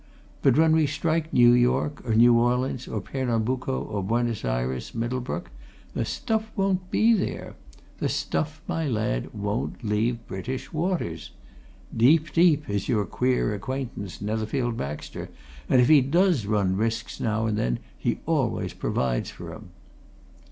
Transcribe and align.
But 0.41 0.57
when 0.57 0.71
we 0.71 0.87
strike 0.87 1.31
New 1.31 1.51
York 1.51 2.01
or 2.09 2.15
New 2.15 2.33
Orleans 2.33 2.87
or 2.87 3.01
Pernambuco 3.01 3.83
or 3.83 4.01
Buenos 4.01 4.43
Ayres, 4.43 4.95
Middlebrook, 4.95 5.51
the 5.93 6.05
stuff 6.05 6.51
won't 6.55 6.89
be 6.89 7.13
there 7.13 7.53
the 7.99 8.09
stuff, 8.09 8.63
my 8.67 8.87
lad, 8.87 9.31
won't 9.31 9.83
leave 9.83 10.25
British 10.25 10.73
waters! 10.73 11.29
Deep, 11.95 12.33
deep, 12.33 12.67
is 12.67 12.89
your 12.89 13.05
queer 13.05 13.53
acquaintance, 13.53 14.21
Netherfield 14.23 14.75
Baxter, 14.75 15.29
and 15.69 15.79
if 15.79 15.87
he 15.87 16.01
does 16.01 16.47
run 16.47 16.75
risks 16.75 17.19
now 17.19 17.45
and 17.45 17.55
then, 17.55 17.77
he 17.95 18.21
always 18.25 18.73
provides 18.73 19.29
for 19.29 19.53
'em." 19.53 19.69